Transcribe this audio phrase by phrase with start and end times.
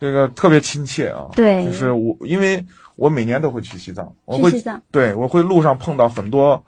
[0.00, 1.28] 这个特别亲切啊。
[1.36, 1.64] 对。
[1.66, 2.64] 就是我，因为
[2.96, 4.82] 我每年都会去西藏，我会去西藏。
[4.90, 6.60] 对我会路上碰到很多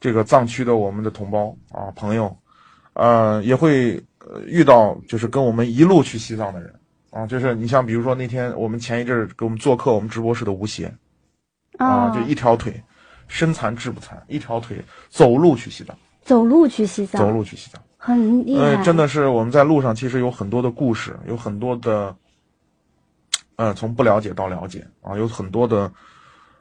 [0.00, 2.34] 这个藏区的我们的同胞啊朋友，
[2.94, 6.74] 呃，也会呃遇到就是跟我们一路去西藏的人
[7.10, 10.92] 啊，就是你像比如说那天我们前一阵儿给我们做客我们直播室的吴邪
[11.78, 12.12] 啊，哦。
[12.14, 12.82] 就一条腿，
[13.28, 14.76] 身残志不残，一条腿
[15.08, 17.82] 走路去西藏，走路去西藏，走路去西藏。
[17.96, 22.14] 很厉害，呃，真的是我们在路上其实有很多的故事，有很多的，
[23.58, 25.90] 呃，从不了解到了解啊，有很多的，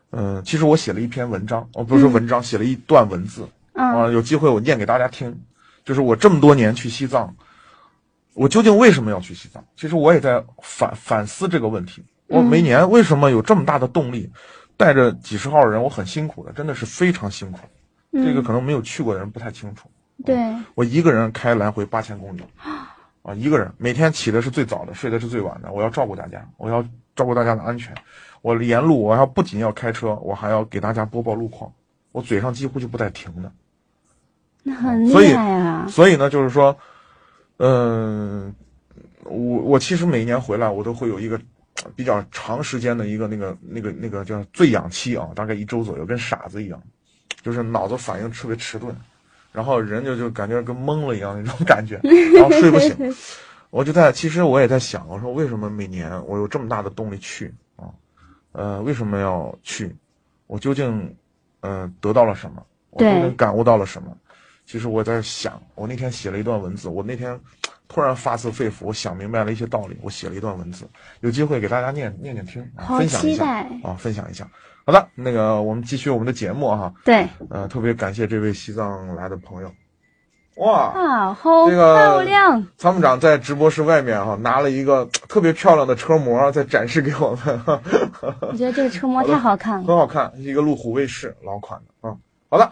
[0.09, 3.85] 嗯、其实我写了一篇文章，哦，不是文章，写了一段文字嗯。
[3.88, 5.40] 啊，有机会我念给大家听，
[5.85, 7.35] 就是我这么多年去西藏，
[8.34, 9.63] 我究竟为什么要去西藏？
[9.76, 14.27] 其实我也在反反思这个问题，我每年为什么有这么大的动力，
[14.76, 17.59] 带着几十号人，我很辛苦的，真的是非常辛苦，
[18.12, 19.88] 这个可能没有去过的人不太清楚。
[20.26, 20.35] 对，
[20.73, 22.41] 我一个人开来回八千公里，
[23.27, 25.70] 啊，一个人每天起的是最早的，睡的是最晚的。
[25.70, 26.81] 我要照顾大家，我要
[27.13, 27.94] 照顾大家的安全。
[28.41, 31.70] 我沿路我要不仅要开车，我还要给大家播报路况，
[32.13, 33.51] 我嘴上几乎就不带停的。
[34.63, 35.85] 那很厉害啊！
[35.90, 36.74] 所以呢，就是说，
[37.57, 38.55] 嗯、
[39.26, 41.35] 我我其实每年回来，我都会有一个
[41.84, 46.82] 呃比较长时间的一个那个那个那个叫醉氧期啊，大概一周左右，跟傻子一样，
[47.41, 48.96] 就是脑子反应特别迟钝，
[49.58, 52.00] 然后人就就感觉跟懵了一样那种感觉，
[52.36, 52.96] 然后睡不醒。
[53.72, 57.90] 我就在，其实我也在想，我说为什么每年我有这么大的动力去啊？
[58.52, 59.96] 呃，为什么要去？
[60.46, 61.12] 我究竟
[61.62, 62.63] 呃得到了什么？
[62.91, 64.16] 我究对竟感悟到了什么？
[64.68, 67.40] 其实我在想，我那天写了一段文字，我那天
[67.88, 70.88] 突然发自肺腑，我想明白了一些道理，我写了一段文字，
[71.22, 74.47] 有机会给大家念念念听，啊、分享一下啊，分享一下。
[74.88, 79.69] 好的，那个我们继续我们的节目哈、对呃，特别感谢这位西藏来的朋友，
[80.56, 82.66] 哇，啊，好这个漂亮！
[82.78, 87.62] 参谋长在直播室外面哈、拿了一个特别漂亮的车模在展示给我们，
[88.40, 89.84] 我觉得这个车模太好看了。
[89.85, 92.16] 很好看，一个路虎卫士老款的啊。
[92.50, 92.72] 好的，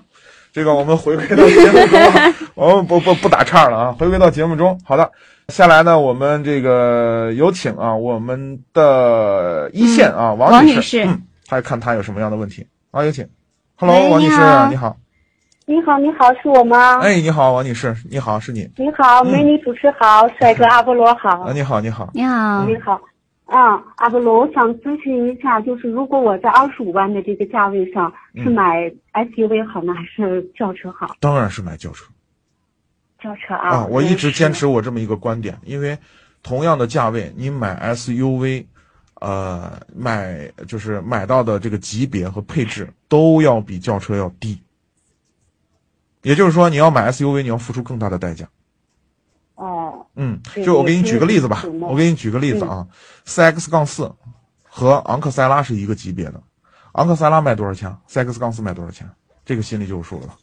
[0.53, 4.79] 这个我们回归到节目中啊， 我们不不不打岔了啊，回归到节目中。
[4.85, 5.11] 好的，
[5.49, 13.27] 下来呢，我们这个有请啊，我们的一线啊，王王女女士嗯，还看他有什么样的问题啊，有请。
[13.77, 14.97] Hello，王女士，你好你好。
[15.67, 16.99] 你好，你好，是我吗？
[16.99, 18.69] 哎，你好，王女士，你好，是你。
[18.77, 22.09] 你好，美女主持好，帅哥阿波罗好啊，，你好，你好。
[22.13, 23.01] 你好，你好。
[23.45, 31.15] 啊，阿波罗，我想咨询一下，就是如果我在二十五万的这个价位上，是买 SUV 好呢，还是轿车好？
[31.19, 32.05] 当然是买轿车。
[33.21, 35.97] 轿车啊，啊，我一直坚持我这么一个观点，因为
[36.43, 38.65] 同样的价位，你买 SUV，
[39.25, 44.61] 呃，买就是买到的这个级别和配置都要比轿车要低。
[46.21, 48.47] 也就是说，你要买 SUV，你要付出更大的代价。
[49.55, 52.87] 哦，嗯，就我给你举个例子吧，我给你举个例子啊
[53.25, 54.13] ，CX 杠四
[54.61, 56.39] 和昂克赛拉是一个级别的，
[56.91, 59.09] 昂克赛拉卖多少钱？CX 杠四卖多少钱？
[59.43, 60.37] 这个心里就有数了。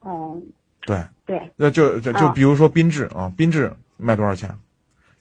[0.00, 0.36] 哦，
[0.86, 4.52] 对，对，那就就就啊比如说缤智啊，缤智卖多少钱？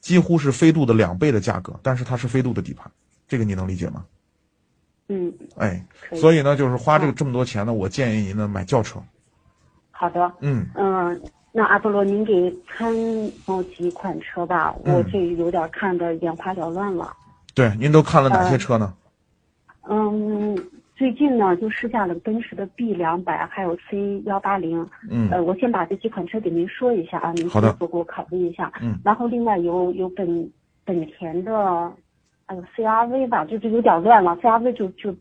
[0.07, 2.89] 几乎是飞度的两倍的价格，但是它是飞度的底盘，
[3.27, 4.05] 这个你能理解吗？
[5.09, 6.15] 嗯，哎，以。
[6.15, 9.03] 所以呢，就是花这个啊这么多钱呢，我建议您呢买轿车。
[9.91, 12.89] 好的，嗯，嗯，那阿波罗，您给参
[13.45, 17.13] 谋几款车吧，我嗯这有点看的眼花缭乱了。
[17.53, 18.93] 对，您都看了哪些呃车呢？
[19.89, 20.55] 嗯，
[20.97, 24.83] 最近呢就试驾了奔驰的 B 两百，还有 C 幺八零。
[25.09, 28.71] 嗯呃，我先把这几款车给您说一下啊，您好的给我考虑一下。
[28.81, 30.51] 嗯然后另外有有本
[30.83, 31.93] 本田的，
[32.47, 35.15] 哎呦 CRV 吧，就就有点乱了，CRV 就就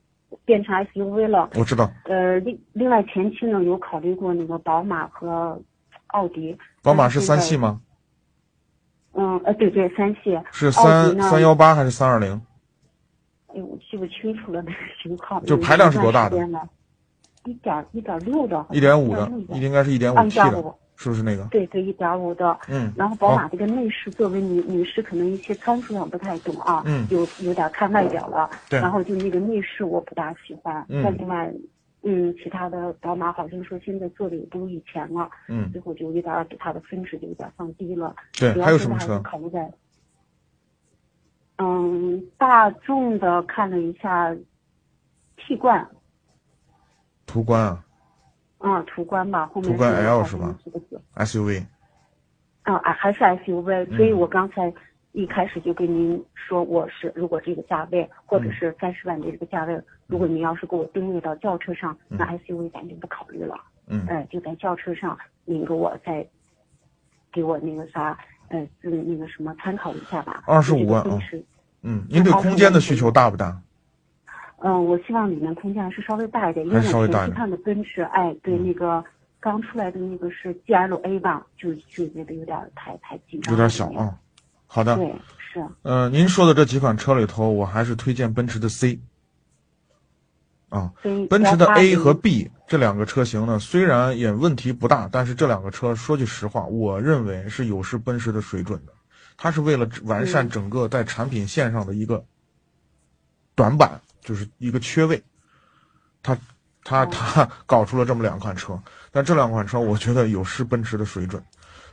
[0.47, 1.51] 变成 SUV 了。
[1.57, 5.61] 我知道，呃，另另外前期呢有考虑过那个宝马和
[6.07, 6.57] 奥迪。
[6.83, 7.79] 宝马是三系吗？
[9.13, 10.41] 嗯，呃，对对，三系。
[10.53, 12.41] 是奥三三幺八还是三二零？
[13.57, 15.41] 哎呦，我记不清楚了那个型号。
[15.41, 16.37] 就排量是多大的
[17.45, 21.45] 一点一点六的，一点五的1.6，应该是一点啊五 T 的1.5，是不是那个？
[21.45, 22.59] 对对，一点五的。
[22.69, 28.51] 嗯，然后宝马这个内饰，作为女女士，可能一些参数上不太懂啊，嗯有有点看外表了。
[28.69, 30.85] 对然后就那个内饰我不大喜欢。
[30.89, 31.49] 嗯再另外，
[32.03, 38.13] 嗯，其他的宝马好像说现在做的也不如以前了，嗯，最后就有点儿给它的分值就有点放低了。
[38.37, 39.21] 对还有什么车？
[39.21, 39.73] 考虑在，
[41.59, 44.35] 嗯，大众的看了一下
[45.37, 45.89] ，T 冠，
[47.27, 47.85] 途观啊
[48.59, 50.55] 啊，途观吧，后面途观 L 是吧
[51.17, 51.65] ，SUV。
[52.63, 54.19] 啊，啊还是 SUV，所以嗯。
[54.19, 54.73] 我刚才
[55.13, 58.43] 一开始就跟您说，我是如果这个价位，或嗯。
[58.45, 62.19] 者是三十万的这个价位，如果您要是给我定位到轿车上，嗯。
[62.19, 64.05] 那 SUV 咱就不考虑了，嗯。
[64.09, 66.27] 呃，就在轿车上，您给我再
[67.33, 70.43] 给我那个啥，呃，嗯，那个什么参考一下吧。
[70.47, 71.19] 二十五万啊
[71.83, 73.61] 嗯，您对空间的需求大不大？
[74.59, 79.05] 嗯，我希望里面空间还是稍微大一点，因为我前期看的奔驰，哎，对那个
[79.39, 84.19] 刚出来的那个是 GLA 吧，就就觉得有点太太紧张，有点小啊。
[84.67, 85.65] 好的，对，是。
[85.83, 88.99] 嗯，您说的这几款车里头，我还是推荐奔驰的 C。
[90.77, 90.93] 啊，
[91.31, 98.93] 奔驰的 A 和 B 这两个车型呢，虽然也问题不大，但是这两个车说句实话，我认为是有失奔驰的水准的。
[99.39, 102.23] 它是为了完善整个在产品线上的一个
[103.55, 105.23] 短板，就是一个缺位，
[106.23, 106.37] 它
[106.85, 108.79] 它 它搞出了这么两款车，
[109.11, 111.43] 但这两款车我觉得有失奔驰的水准。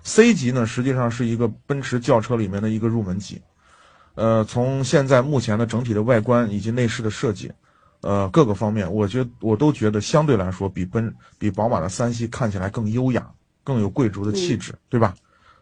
[0.04, 3.42] C 级呢，实际上是一个奔驰轿车里面的一个入门级，
[4.16, 7.52] 呃，从现在目前的整体的外观以及内饰的设计。
[8.04, 13.26] 呃，各个方面，我觉我都觉得相对来说比奔比宝马的三系看起来更优雅，
[13.64, 15.14] 更有贵族的气质，对吧？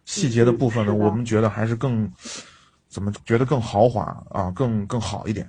[0.05, 2.11] 细节的部分呢，我们觉得还是更
[2.87, 4.01] 怎么觉得更豪华
[4.31, 5.47] 啊，更更好一点。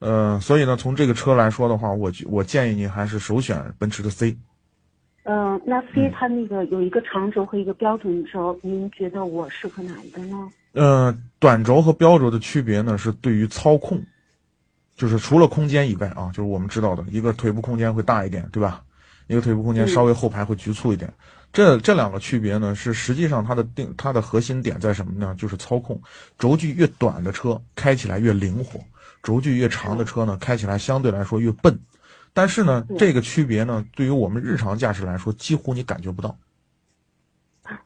[0.00, 4.36] 呃，所以呢，从这个车来说的话，我我建议你还是首选奔驰的 C。
[5.24, 10.36] 嗯，那 C 它那个有一个长轴和一个标准轴，您觉得我适合哪一个呢？
[10.72, 13.98] 呃，短轴和标轴的区别呢，是对于操控。
[15.00, 18.82] 就是除了空间以外啊，就是我们知道的一个腿部空间会大一点，对吧？
[19.28, 21.10] 一个腿部空间稍微后排会局促一点。
[21.54, 25.34] 这这两个区别呢，是实际上它的定它的核心点在什么呢？
[25.38, 25.98] 就是操控。
[26.38, 28.78] 轴距越短的车开起来越灵活，
[29.22, 31.80] 轴距越长的车呢开起来相对来说越笨。
[32.34, 36.36] 但是呢，这个区别呢，对于我们日常驾驶来说，几乎你感觉不到。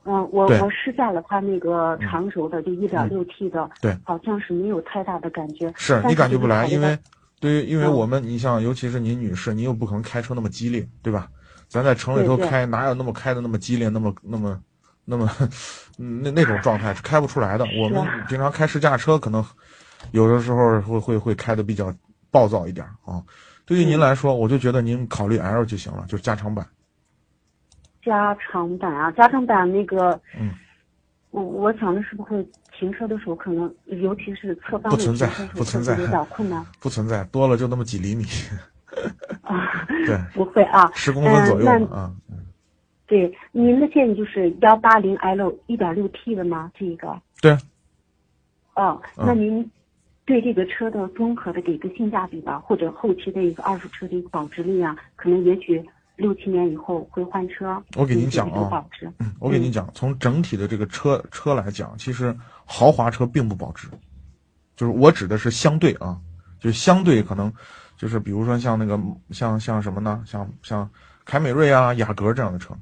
[0.04, 5.72] 嗯，我我试驾了它那个长轴的，就一点六 T 的，对，好像是没有太大的感觉。
[5.76, 6.98] 是你感觉不来，因为
[7.40, 11.28] 对于因为我们，你像尤其是您女士，您又不可能开车那么激烈，对吧？
[11.69, 14.60] 咱在城里头开，哪有那么开的那么激烈，那么那么
[15.04, 15.31] 那么
[15.96, 17.66] 那那种状态是开不出来的。
[17.81, 19.44] 我们平常开试驾车，可能
[20.12, 21.92] 有的时候会会会开的比较
[22.31, 23.22] 暴躁一点啊。
[23.66, 26.64] 对于您来说，我就觉得您考虑 L 就行了，就是加长版。
[28.04, 30.50] 加长版啊，加长版那个，嗯，
[31.30, 32.46] 我我想的是不会
[32.76, 38.24] 停车的时候可能，尤其是侧方不存在，不存在，有点困难， 不存在，多了就那么几厘米，
[39.42, 42.12] 啊， 对，不会啊，十公分左右啊，
[43.06, 46.70] 对，您的建议就是幺八零 L 一点六 T 的吗？
[46.74, 47.56] 这个，对，
[48.74, 49.70] 哦，那您
[50.26, 55.82] 对这个车的综合的给个性价比吧，或者后期的一个二手车的一个保值率啊，可能也许。
[56.16, 58.87] 六七年以后会换车，我给您讲啊，
[59.19, 62.32] 嗯，我给您讲，从整体的这个车车来讲，其实
[62.64, 63.88] 豪华车并不保值，
[64.76, 66.16] 就是我指的是相对啊，
[66.61, 67.52] 就是相对可能，
[67.96, 68.96] 就是比如说像那个
[69.31, 70.22] 像像什么呢？
[70.25, 70.88] 像像
[71.25, 72.72] 凯美瑞啊、雅阁这样的车，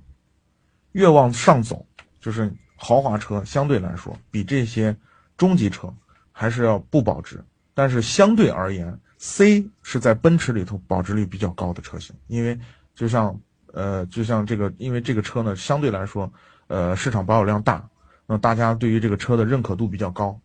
[0.93, 1.87] 越往上走，
[2.20, 4.94] 就是豪华车相对来说比这些
[5.38, 5.90] 中级车
[6.32, 7.43] 还是要不保值，
[7.73, 12.58] 但是相对而言，C 是在奔驰里头保值率比较高的车型，因为。
[12.94, 13.40] 就像，
[13.72, 16.30] 呃，就像这个，因为这个车呢，相对来说，
[16.66, 17.88] 呃，市场保有量大，
[18.26, 20.38] 那大家对于这个车的认可度比较高，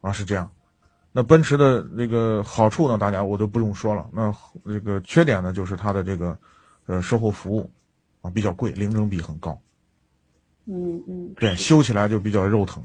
[0.00, 0.48] 啊，是这样。
[1.10, 4.08] 那奔驰的这个好处呢，大家我都不用说了。
[4.12, 4.32] 那
[4.64, 6.38] 这个缺点呢，就是它的这个，
[6.86, 7.68] 呃，售后服务，
[8.22, 9.60] 啊，比较贵，零整比很高。
[10.66, 11.34] 嗯嗯。
[11.36, 12.80] 对，修起来就比较肉疼。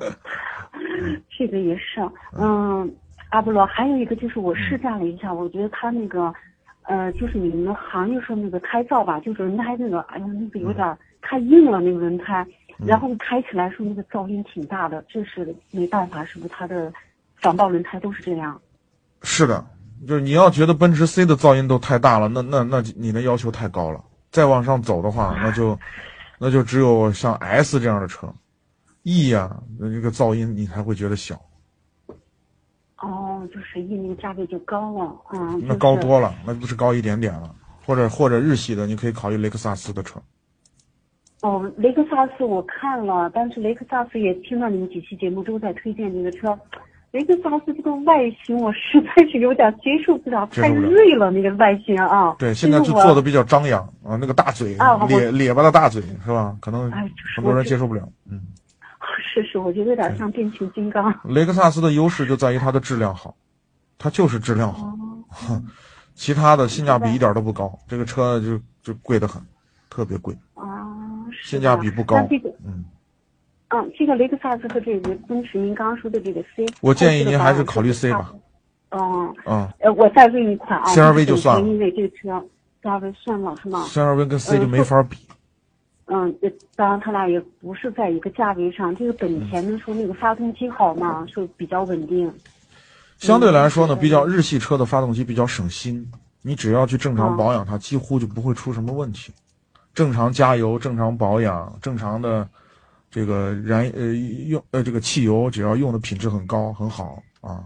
[1.28, 2.00] 这个也是，
[2.32, 2.94] 嗯，
[3.30, 6.32] 阿波罗，还有一个就是我试驾了一下，我觉得它那个。
[6.90, 12.44] 呃，就是你们行业说那个胎噪吧，就是轮胎那个，哎呀，那个有点太硬了，那个轮胎，
[12.84, 16.92] 然后开起来说那个噪音挺大的，这是没办法，是不是它的
[17.36, 18.60] 防爆轮胎都是这样？
[19.22, 19.64] 是的，
[20.08, 24.04] 就是你要觉得奔驰 C 的噪音都太大了，那那那你的要求太高了。
[24.32, 25.78] 再往上走的话，那就
[26.40, 28.34] 那就只有像 S 这样的车
[29.04, 31.40] ，E 呀，那这个噪音你才会觉得小。
[33.40, 37.50] 哦，就是一那个价位就高了，嗯，那高多了，那不是高一点点了，
[37.86, 40.20] 或者或者日系的，你可以考虑雷克萨斯的车。
[41.40, 46.58] 哦，雷克萨斯我看了，但是雷克萨斯也听到你们几期节目都在推荐这个车，
[47.12, 52.36] 雷克萨斯这个外形我实在是有点接受不了，太锐了那个外形啊。
[52.38, 54.76] 对，现在就做的比较张扬啊，那个大嘴，
[55.08, 56.54] 咧咧巴的大嘴是吧？
[56.60, 58.38] 可能很多人接受不了，嗯。
[59.32, 61.14] 是是，我觉得有点像变形金刚。
[61.24, 63.34] 雷克萨斯的优势就在于它的质量好，
[63.98, 64.92] 它就是质量好，
[66.14, 67.78] 其他的性价比一点都不高。
[67.86, 69.40] 这个车就就贵得很，
[69.88, 70.64] 特别贵啊，
[71.42, 72.16] 性价比不高。
[72.28, 72.84] 这个，嗯，
[73.68, 78.32] 嗯，这个雷克萨斯和这个奔驰，您刚刚说的这个 C，我建议您还是考虑 C 吧。
[78.90, 82.44] 嗯嗯，呃，我再问一款啊，CRV 就算了，因为这个车
[82.82, 85.16] CRV 算了是吗？CRV 跟 C 就没法比。
[86.12, 88.94] 嗯，呃当然他俩也不是在一个价位上。
[88.96, 92.32] 这个本田的说那个发动机好嘛，说比较稳定。
[93.18, 96.04] 相对来说呢，嗯比较日系车的发动机比较省心，
[96.42, 99.32] 你只要去正常哦保养它，几乎就不会出什么问题。
[99.94, 102.48] 正常加油、正常保养、正常的
[103.10, 104.06] 这个燃呃
[104.48, 107.62] 用呃这个汽油，只要用的品质很高很好啊，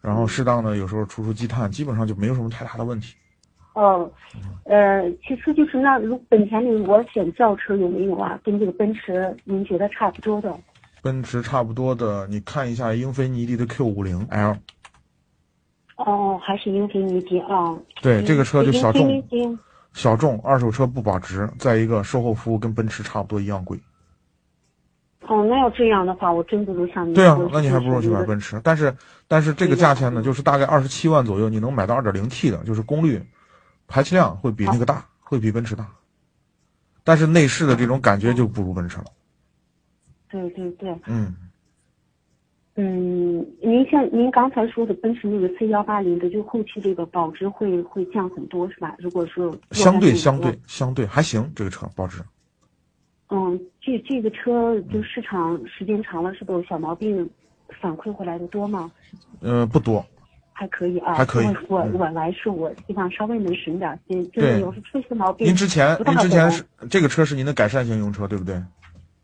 [0.00, 3.14] 然后适当的有时候除除积碳，基本上就没有什么太大的问题。
[3.74, 4.10] 哦，
[4.64, 8.38] 呃，其次就是那如本田里我选轿车有没有啊？
[8.42, 10.52] 跟这个奔驰您觉得差不多的？
[11.02, 14.56] 奔驰差不多的，你看一下英菲尼迪的 Q 五零 L，
[15.96, 17.76] 哦，还是英菲尼迪啊？
[18.00, 19.22] 对，这个车就小众，
[19.92, 23.78] 小众，二手车不保值，再一个售后服务跟奔驰差不多一样贵。
[25.26, 28.60] 哦，那要这样的话，我真不如像您对啊，那你还不如去买奔驰。
[28.62, 28.94] 但是，
[29.26, 33.22] 但是这个价钱呢，就是大概二十七万左右，你能买到二点零 T 的，就是功率、
[33.86, 35.88] 排气量会比那个大，会比奔驰大。
[37.02, 39.04] 但是内饰的这种感觉就不如奔驰了。
[40.30, 41.34] 对对对，嗯，
[42.76, 48.96] 嗯，您像您刚才说的奔驰那个 C 幺八零的，就后期这个保值会会降很多是吧？
[48.98, 52.22] 如果说相对相对相对还行，这个车保值。
[53.28, 57.28] 嗯，这这个车就市场时间长了，是不是有小毛病
[57.80, 58.90] 反馈回来的多吗？
[59.40, 60.04] 呃，不多。
[60.56, 65.46] 还可以啊，还可以我嗯我来是，我希望稍微能省点心，真对的有时出些毛病。
[65.46, 68.54] 您之前您之前是这个车是您的改善型用车，对不对？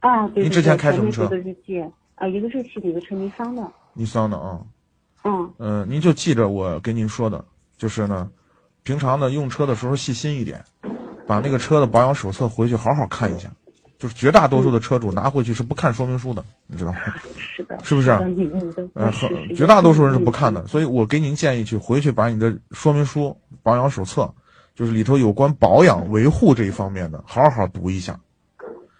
[0.00, 1.80] 啊，对对您之前开什么车日系
[2.16, 3.62] 啊，一个日系的，一个车尼桑的，
[3.94, 4.58] 尼桑的啊。
[5.22, 7.44] 嗯嗯，您就记着我跟您说的，
[7.76, 8.28] 就是呢，
[8.82, 10.64] 平常呢用车的时候细心一点，
[11.26, 13.48] 把那个车的保养手册回去好好看一下。
[14.00, 16.98] 就是绝大多数的车主拿回去是不看说明书的，你知道吗？
[17.54, 18.08] 是的，是不是？
[18.08, 18.18] 啊
[18.94, 24.32] 嗯绝大多数人是不看的，所以我给您建议去回去把你的说明书、保养手册，
[24.74, 28.18] 就是里头有关保养维护这一方面的，好好读一下，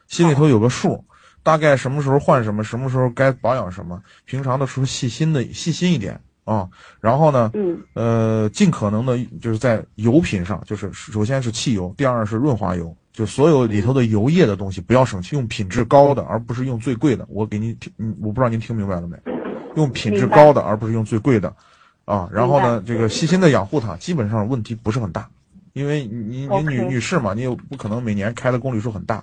[0.07, 1.03] 心里头有个数，
[1.43, 6.21] 大概什么时候换什么，什么时候该保养什么，平常的时候细心的细心一点
[6.55, 6.69] 啊。
[7.01, 17.25] 然后呢，嗯呃，尽可能的就是在油品上，就是首先是汽油，第二是润滑油，就所有里头的油液的东西不要省气，用品质高的，而不是用最贵的。
[17.29, 19.17] 我给您听，嗯我不知道您听明白了没？
[19.77, 21.55] 用品质高的，而不是用最贵的，
[22.05, 25.29] 啊，然后呢，这个细心的养护它，基本上问题不是很大，
[25.75, 29.23] 因为你你女女士嘛，你又不可能每年开的公里数很大，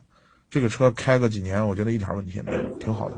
[0.50, 3.18] 这个车开个几年，我觉得一点问题也没有，挺好的。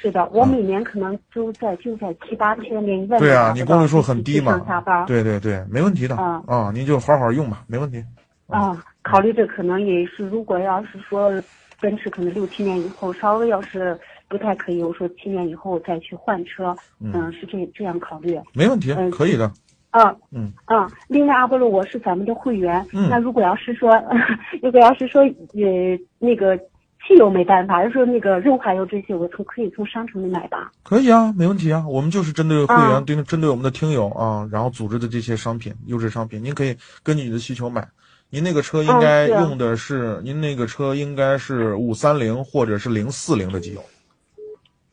[0.00, 4.52] 是的，我每年可能都在就在七八千连一万嗯对啊，你公里数很低嘛。
[4.52, 6.16] 上下班，对对对，没问题的。
[6.16, 8.04] 啊啊，您就好好用吧，没问题。
[8.48, 11.32] 啊，考虑着可能也是，如果要是说
[11.80, 13.98] 奔驰可能六七年以后稍微要是
[14.28, 18.38] 不太可以，我说七年以后再去换车，嗯，是这这样考虑。
[18.54, 19.50] 没问题，嗯可以的。
[19.90, 20.52] 啊，嗯。
[20.66, 23.08] 啊，另外阿波罗我是咱们的会员，嗯。
[23.10, 23.90] 那如果要是说，
[24.62, 26.58] 如果要是说呃那个
[27.06, 30.72] 汽油没办法，就说那个润滑油这些，我从可以从商城里买吧。
[30.82, 31.84] 可以啊，没问题啊。
[31.88, 37.86] 我们就是针对会啊员，针、针对我们的听友啊，然后组织的这些商品，优质商品，您可以根据你的需求买。
[38.28, 43.80] 您那个车应该用的是，您那个车应该是五三零或者是零四零的机油。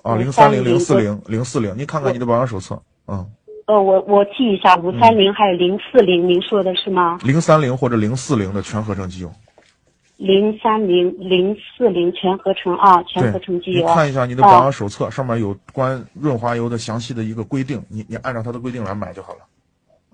[0.03, 3.25] 啊，零三零、零四零、零四零，您看看你的保养手册，嗯，
[3.67, 7.17] 呃，我我记一下，五三零还有零四零，您说的是吗？
[7.24, 9.32] 零三零或者零四零的全合成机油。
[10.17, 13.88] 零三零零四零全合成啊，全合成，机你油。
[13.88, 19.39] 看一下你的保养手册，上面有关润滑油的详细的一个规定，你你按照它的规定来买就好了。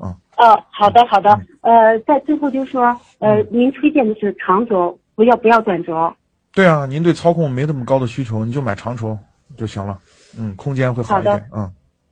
[0.02, 6.14] 哦，好的好的，呃，在最后就说，呃，您推荐的是长轴，不要不要短轴。
[6.54, 9.18] 对啊，您对操控没那么高的需求，你就买长轴
[9.58, 10.00] 就行了。
[10.38, 11.50] 嗯，空间会好一点。
[11.54, 11.70] 嗯，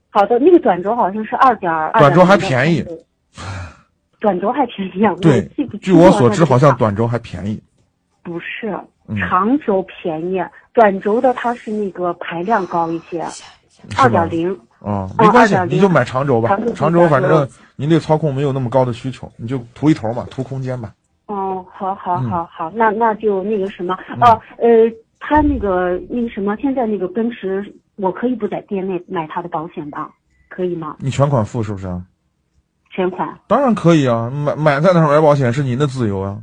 [0.10, 2.00] 好的，那个短轴好像是二点二。
[2.02, 2.86] 短轴还便宜。
[4.20, 5.16] 短轴还便宜啊？
[5.22, 7.62] 对据我所知，好像短轴还便宜。
[8.28, 10.44] 不是嗯长轴便宜，
[10.74, 13.26] 短轴的它是那个排量高一些，
[13.98, 14.30] 二点？
[14.30, 14.60] 零。
[14.82, 17.08] 啊，没关系，2.0你就买长轴吧长轴。
[17.08, 20.94] 反正您对操控没有那么高的需求，你就图一头嘛，图空间吧。
[21.28, 24.68] 哦，好好嗯好好，那那就那个什么哦，呃，
[25.20, 30.10] 他那个那个什么，现在那个奔驰，我可以不在店内买他的保险吧？
[30.50, 30.98] 可以吗？
[31.00, 32.04] 你全款付是不是啊？
[32.92, 33.40] 全款？
[33.48, 36.38] 当然可以啊，买买在哪儿买保险是您的自由啊。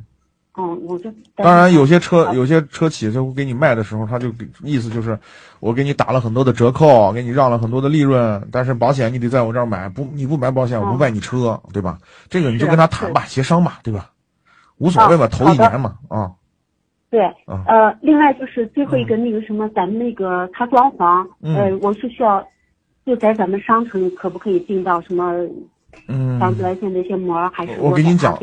[0.56, 5.18] 嗯，我就当然，有些车有些车企就给你卖的时候，他就给意思就是，
[5.58, 10.98] 我给你打了很多的折扣，给你让了很多的利润，但是保险你得在我这儿买，不你不买保险，我不嗯。
[10.98, 11.98] 卖你车，对吧？
[12.28, 14.10] 这个你就跟他谈吧，协商吧，对吧？
[14.78, 16.30] 无所谓吧，啊头一年嘛，啊，
[17.10, 17.64] 对，啊。
[17.66, 21.56] 呃，另外就是最后一个那个什么，咱们那个他装潢，嗯。
[21.56, 22.46] 呃，我是需要
[23.04, 25.32] 就在咱们商城里可不可以订到什么
[26.08, 28.38] 嗯，防紫外线这些膜，还是我给你讲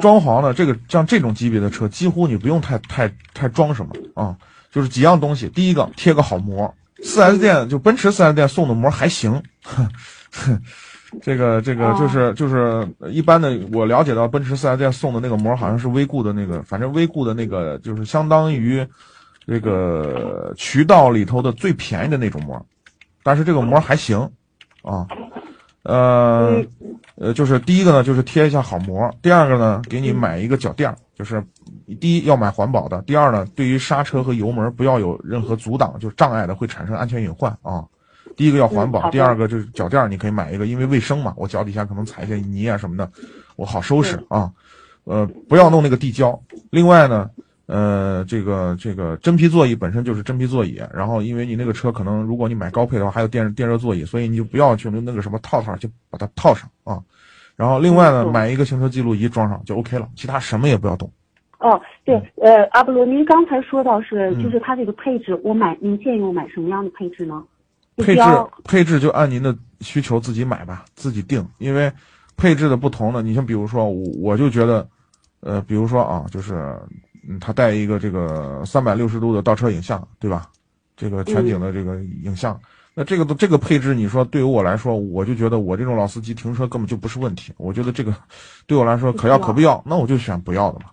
[0.00, 4.36] 装潢的这个像这种级别的车，几乎你不用太太太装什么啊，
[4.70, 5.48] 就是几样东西。
[5.48, 9.42] 第一个贴个好膜，四 S 店就奔驰四 S 店送的膜还行，
[11.22, 11.96] 这个这个哦。
[11.98, 18.86] 就是就是一般的，我了解到奔驰四 S 店送的那个膜好像是威固的那个，反正威固的那个就是相当于
[19.46, 22.66] 这个渠道里头的最便宜的那种膜，
[23.22, 24.18] 但是这个膜还行
[24.82, 25.06] 啊，
[25.88, 26.62] 呃，
[27.16, 31.42] 呃就是第一个呢，就是贴一下好膜；第二个呢，给你买一个脚垫儿，就是
[31.98, 37.82] 第一要买环保的，第二呢，对于刹车和油门不要有任何阻挡，就是障碍的，会产生安全隐患啊。
[38.36, 43.10] 第一个要环保，第二个就是脚垫儿，你可以买一个，因为卫生嘛，我脚底下可能踩一些泥啊什么的，
[43.56, 44.52] 我好收拾啊。
[45.04, 46.38] 呃，不要弄那个地胶。
[46.68, 47.30] 另外呢，
[47.68, 56.98] 呃，这个这个真皮座椅本身就是真皮座椅，然后因为你那个车可能如果你买高配的话，还有电电热座椅，所以你就不要去那个什么套套，就把它套上啊。
[57.56, 61.10] 然后另外呢，嗯买一个行车记录仪装上就 OK 了，其他什么也不要动。
[61.58, 67.44] 哦，对，呃，阿波罗，您刚才说到是，嗯就是它这个配置，我买，您建议我买什么样的配置呢？
[67.96, 68.22] 配置
[68.64, 71.44] 配置就按您的需求自己买吧，自己定。
[71.58, 71.92] 因为
[72.36, 74.88] 配置的不同呢，你像比如说我我就觉得，
[75.40, 76.78] 呃，比如说啊，就是
[77.26, 80.50] 嗯，它带一个这个三百六十度的倒车影像，对吧？
[80.96, 82.60] 这个全景的这个影像，
[82.92, 87.52] 那这个这个配置，你说对于我来说，我就觉得我这种老司机停车根本就不是问题。
[87.56, 88.12] 我觉得这个
[88.66, 90.86] 对我来说可要可不要，那我就选不要的嘛，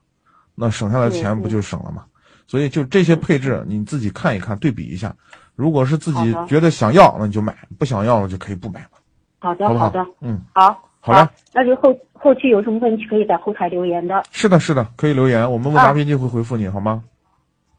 [0.53, 2.05] 那省下来的钱不就省了嘛？
[2.48, 5.15] 所以就这些配置你自己看一看，对比一下。
[5.55, 9.00] 如果是自己觉得想要，那你就买；不想要了就可以不买嘛，
[9.39, 9.89] 好的，好？
[9.89, 14.24] 的，嗯，好，好了，那就后后期有什么问题可以在后台留言的。
[14.31, 17.03] 是的，是的，可以留言，我们问啊答编辑会回复你，好吗？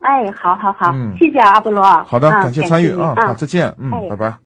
[0.01, 1.83] 哎，好好好，嗯谢谢阿波罗。
[2.05, 4.37] 好的，啊感谢参与啊，啊好，再见，嗯，哎拜拜。